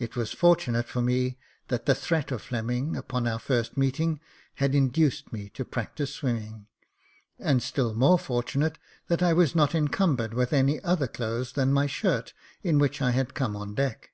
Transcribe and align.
It 0.00 0.16
was 0.16 0.32
fortunate 0.32 0.88
for 0.88 1.00
me 1.00 1.38
that 1.68 1.86
the 1.86 1.94
threat 1.94 2.32
of 2.32 2.42
Fleming, 2.42 2.96
upon 2.96 3.28
our 3.28 3.38
first 3.38 3.76
meeting, 3.76 4.18
had 4.56 4.74
induced 4.74 5.32
me 5.32 5.48
to 5.50 5.64
practise 5.64 6.12
swimming, 6.12 6.66
and 7.38 7.62
still 7.62 7.94
more 7.94 8.18
fortunate 8.18 8.78
that 9.06 9.22
I 9.22 9.32
was 9.32 9.54
not 9.54 9.72
encumbered 9.72 10.34
with 10.34 10.52
any 10.52 10.82
other 10.82 11.06
clothes 11.06 11.52
than 11.52 11.72
my 11.72 11.86
shirt, 11.86 12.34
in 12.64 12.80
which 12.80 13.00
I 13.00 13.12
had 13.12 13.34
come 13.34 13.54
on 13.54 13.76
deck. 13.76 14.10